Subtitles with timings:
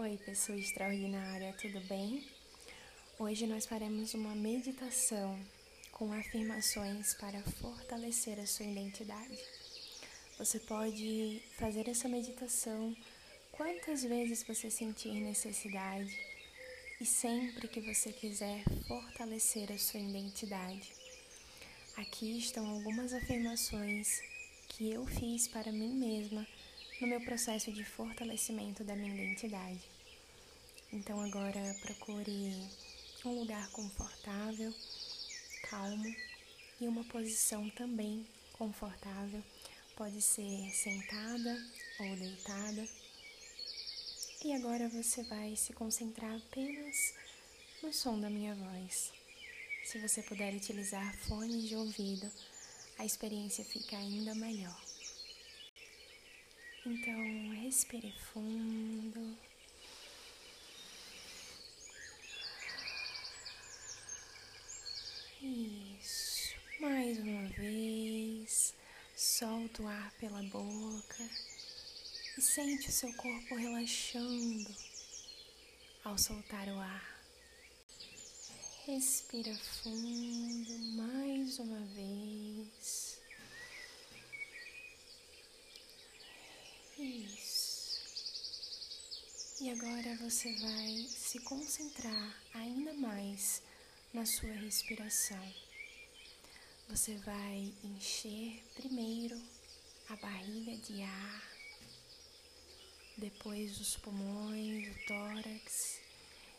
[0.00, 2.24] Oi, pessoa extraordinária, tudo bem?
[3.18, 5.36] Hoje nós faremos uma meditação
[5.90, 9.36] com afirmações para fortalecer a sua identidade.
[10.38, 12.96] Você pode fazer essa meditação
[13.50, 16.16] quantas vezes você sentir necessidade
[17.00, 20.92] e sempre que você quiser fortalecer a sua identidade.
[21.96, 24.22] Aqui estão algumas afirmações
[24.68, 26.46] que eu fiz para mim mesma
[27.00, 29.80] no meu processo de fortalecimento da minha identidade.
[30.92, 32.52] Então agora procure
[33.24, 34.74] um lugar confortável,
[35.70, 36.14] calmo
[36.80, 39.42] e uma posição também confortável.
[39.96, 41.64] Pode ser sentada
[42.00, 42.88] ou deitada.
[44.44, 47.14] E agora você vai se concentrar apenas
[47.82, 49.12] no som da minha voz.
[49.84, 52.30] Se você puder utilizar fones de ouvido,
[52.98, 54.78] a experiência fica ainda melhor.
[56.90, 59.36] Então, respire fundo.
[65.42, 66.54] Isso.
[66.80, 68.74] Mais uma vez.
[69.14, 71.30] Solta o ar pela boca
[72.38, 74.74] e sente o seu corpo relaxando
[76.04, 77.20] ao soltar o ar.
[78.86, 83.17] Respira fundo mais uma vez.
[87.08, 88.02] Isso.
[89.62, 93.62] E agora você vai se concentrar ainda mais
[94.12, 95.54] na sua respiração.
[96.90, 99.40] Você vai encher primeiro
[100.10, 101.50] a barriga de ar,
[103.16, 106.00] depois os pulmões, o tórax.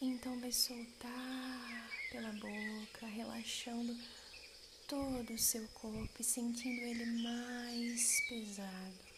[0.00, 3.96] Então vai soltar pela boca, relaxando
[4.88, 9.11] todo o seu corpo e sentindo ele mais pesado.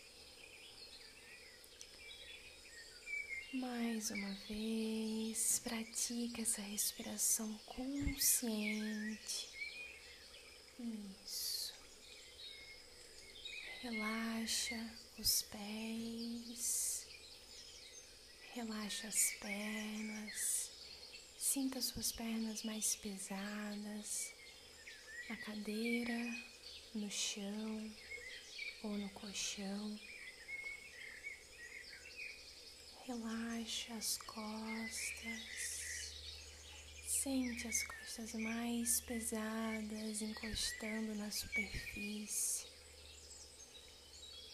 [3.55, 9.48] Mais uma vez, pratica essa respiração consciente.
[11.24, 11.73] Isso.
[13.80, 14.90] Relaxa
[15.20, 17.06] os pés,
[18.55, 20.70] relaxa as pernas,
[21.39, 24.33] sinta suas pernas mais pesadas
[25.30, 26.18] na cadeira,
[26.92, 27.95] no chão
[28.83, 30.14] ou no colchão.
[33.07, 35.42] Relaxa as costas.
[37.07, 42.67] Sente as costas mais pesadas encostando na superfície.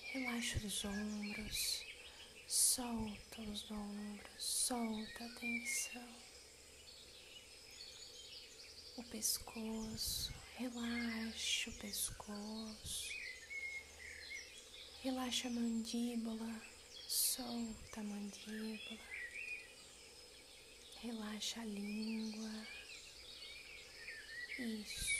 [0.02, 1.84] Relaxa os ombros.
[2.48, 4.42] Solta os ombros.
[4.42, 6.08] Solta a tensão.
[8.96, 10.34] O pescoço.
[10.56, 13.14] Relaxa o pescoço.
[15.04, 16.69] Relaxa a mandíbula
[17.12, 19.00] Solta a mandíbula,
[21.02, 22.66] relaxa a língua.
[24.56, 25.10] Isso.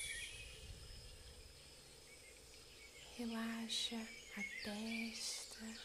[3.18, 4.06] Relaxa
[4.36, 5.80] a testa,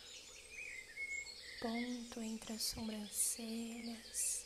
[1.59, 4.45] ponto entre as sobrancelhas.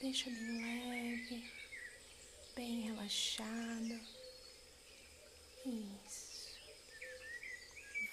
[0.00, 1.52] Deixa bem leve,
[2.54, 4.00] bem relaxado.
[5.66, 6.03] Isso.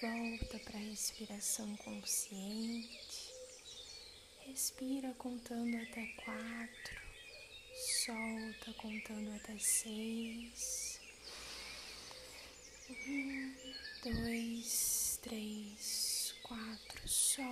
[0.02, 3.32] Volta para a respiração consciente.
[4.48, 7.02] Respira contando até quatro.
[7.76, 11.00] Solta contando até seis.
[12.90, 13.54] Um,
[14.04, 17.08] dois, três, quatro.
[17.08, 17.52] Solta.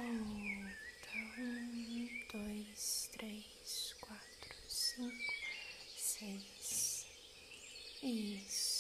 [1.37, 5.33] Um, dois, três, quatro, cinco,
[5.95, 7.05] seis.
[8.01, 8.79] Isso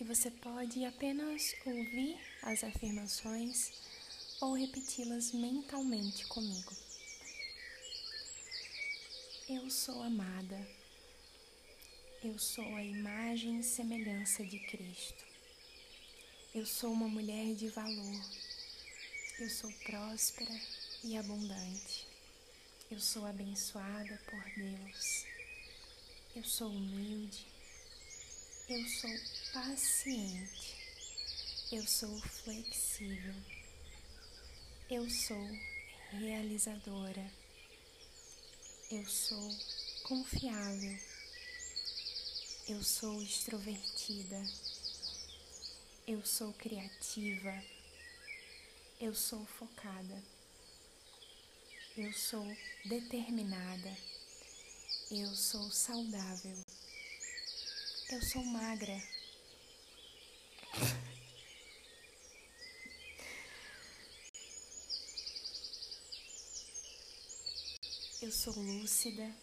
[0.00, 3.72] e você pode apenas ouvir as afirmações
[4.40, 6.72] ou repeti-las mentalmente comigo.
[9.48, 10.68] Eu sou amada.
[12.22, 15.24] Eu sou a imagem e semelhança de Cristo.
[16.54, 18.20] Eu sou uma mulher de valor.
[19.40, 20.60] Eu sou próspera
[21.02, 22.06] e abundante.
[22.88, 25.26] Eu sou abençoada por Deus.
[26.36, 27.53] Eu sou humilde
[28.66, 29.10] eu sou
[29.52, 30.74] paciente.
[31.70, 33.34] Eu sou flexível.
[34.90, 35.46] Eu sou
[36.12, 37.30] realizadora.
[38.90, 39.54] Eu sou
[40.04, 40.98] confiável.
[42.66, 44.42] Eu sou extrovertida.
[46.06, 47.62] Eu sou criativa.
[48.98, 50.22] Eu sou focada.
[51.98, 52.46] Eu sou
[52.86, 53.94] determinada.
[55.10, 56.63] Eu sou saudável.
[58.10, 59.02] Eu sou magra.
[68.20, 69.34] Eu sou lúcida.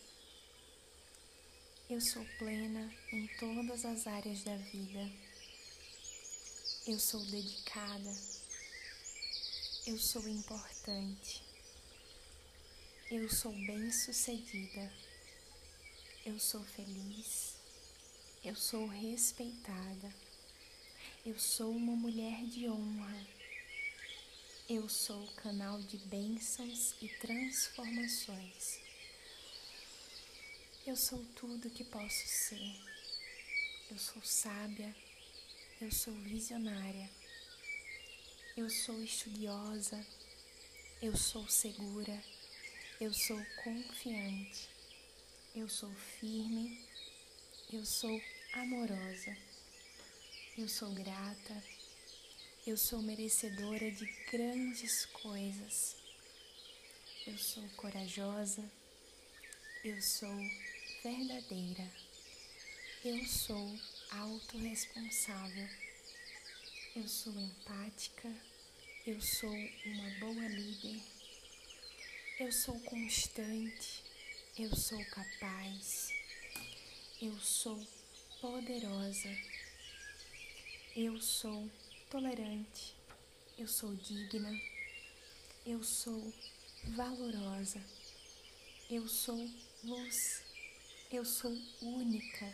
[1.90, 5.12] Eu sou plena em todas as áreas da vida.
[6.88, 8.16] Eu sou dedicada.
[9.88, 11.44] Eu sou importante.
[13.10, 14.94] Eu sou bem-sucedida.
[16.24, 17.61] Eu sou feliz.
[18.44, 20.12] Eu sou respeitada.
[21.24, 23.28] Eu sou uma mulher de honra.
[24.68, 28.80] Eu sou canal de bênçãos e transformações.
[30.88, 32.82] Eu sou tudo que posso ser.
[33.92, 34.96] Eu sou sábia.
[35.80, 37.12] Eu sou visionária.
[38.58, 40.04] Eu sou estudiosa.
[41.00, 42.24] Eu sou segura.
[43.00, 44.68] Eu sou confiante.
[45.54, 46.90] Eu sou firme.
[47.74, 48.22] Eu sou
[48.52, 49.38] amorosa.
[50.58, 51.64] Eu sou grata.
[52.68, 55.96] Eu sou merecedora de grandes coisas.
[57.26, 58.70] Eu sou corajosa.
[59.86, 60.38] Eu sou
[61.02, 61.90] verdadeira.
[63.06, 63.80] Eu sou
[64.10, 65.70] autorresponsável.
[66.94, 68.36] Eu sou empática.
[69.08, 71.02] Eu sou uma boa líder.
[72.38, 74.04] Eu sou constante.
[74.58, 76.21] Eu sou capaz.
[77.24, 77.80] Eu sou
[78.42, 79.30] poderosa.
[80.96, 81.70] Eu sou
[82.10, 82.96] tolerante,
[83.60, 84.52] eu sou digna,
[85.64, 86.34] eu sou
[86.96, 87.80] valorosa,
[88.90, 89.38] eu sou
[89.84, 90.42] luz,
[91.12, 92.52] eu sou única,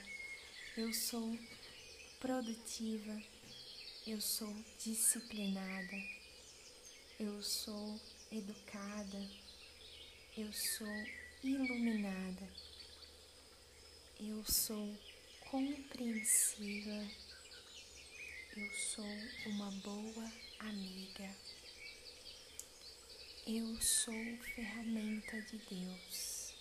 [0.76, 1.40] eu sou
[2.20, 3.24] produtiva,
[4.06, 4.54] eu sou
[4.84, 5.98] disciplinada,
[7.18, 7.98] eu sou
[8.30, 9.30] educada,
[10.36, 11.08] eu sou
[11.42, 12.48] iluminada,
[14.20, 14.96] eu sou
[15.50, 17.08] compreensiva
[18.60, 19.06] eu sou
[19.46, 21.30] uma boa amiga.
[23.46, 24.16] Eu sou
[24.56, 26.56] ferramenta de Deus.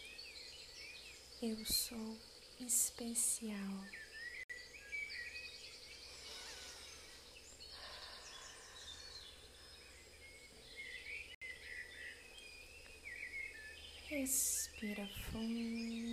[1.40, 2.18] Eu sou
[2.60, 3.86] especial.
[14.10, 16.05] Respira fundo.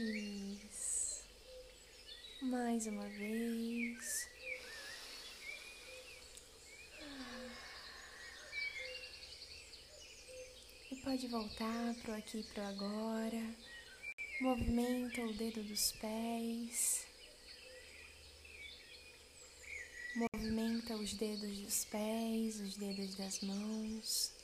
[0.00, 1.24] Isso
[2.40, 4.30] mais uma vez.
[10.90, 13.54] E pode voltar pro aqui e pro agora.
[14.40, 17.06] Movimenta o dedo dos pés.
[20.16, 24.39] Movimenta os dedos dos pés, os dedos das mãos.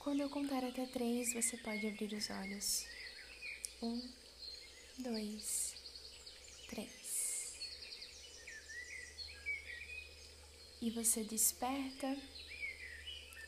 [0.00, 2.86] Quando eu contar até três, você pode abrir os olhos.
[3.82, 4.02] Um,
[4.98, 5.74] dois,
[6.68, 7.52] três.
[10.80, 12.16] E você desperta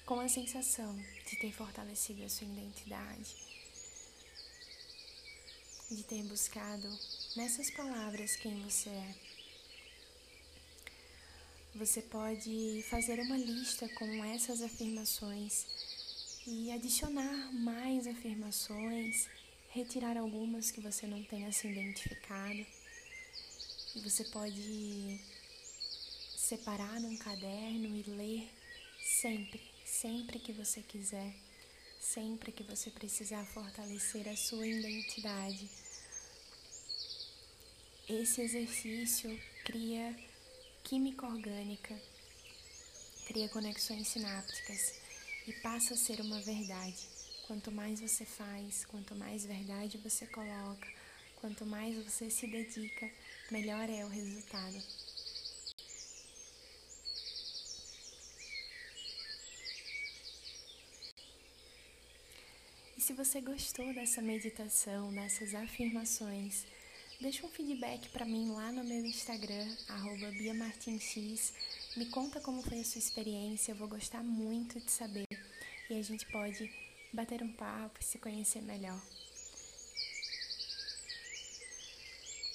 [0.04, 0.94] com a sensação
[1.26, 3.34] de ter fortalecido a sua identidade,
[5.90, 6.98] de ter buscado
[7.34, 9.14] nessas palavras quem você é.
[11.76, 15.66] Você pode fazer uma lista com essas afirmações
[16.46, 19.28] e adicionar mais afirmações
[19.68, 22.66] retirar algumas que você não tenha se identificado.
[23.94, 25.20] E você pode
[26.36, 28.50] separar num caderno e ler
[29.00, 31.34] sempre, sempre que você quiser,
[32.00, 35.70] sempre que você precisar fortalecer a sua identidade.
[38.08, 40.14] Esse exercício cria
[40.82, 41.98] química orgânica,
[43.26, 45.01] cria conexões sinápticas
[45.46, 47.08] e passa a ser uma verdade.
[47.46, 50.88] Quanto mais você faz, quanto mais verdade você coloca,
[51.36, 53.10] quanto mais você se dedica,
[53.50, 54.82] melhor é o resultado.
[62.96, 66.64] E se você gostou dessa meditação, dessas afirmações,
[67.20, 69.76] deixa um feedback para mim lá no meu Instagram,
[70.38, 71.52] BiaMartinX.
[71.94, 75.26] Me conta como foi a sua experiência, eu vou gostar muito de saber.
[75.90, 76.72] E a gente pode
[77.12, 78.98] bater um papo e se conhecer melhor.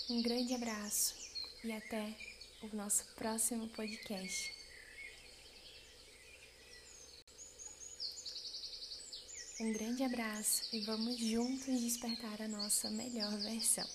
[0.10, 1.13] Um grande abraço
[1.63, 2.15] e até
[2.63, 4.56] o nosso próximo podcast.
[9.60, 13.88] Um grande abraço e vamos juntos despertar a nossa melhor versão.